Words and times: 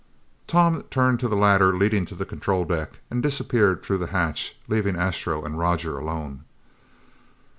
Tom 0.47 0.81
turned 0.89 1.19
to 1.19 1.27
the 1.27 1.35
ladder 1.35 1.77
leading 1.77 2.07
to 2.07 2.15
the 2.15 2.25
control 2.25 2.65
deck 2.65 2.97
and 3.11 3.21
disappeared 3.21 3.83
through 3.83 3.99
the 3.99 4.07
hatch, 4.07 4.55
leaving 4.67 4.95
Astro 4.95 5.45
and 5.45 5.59
Roger 5.59 5.95
alone. 5.99 6.43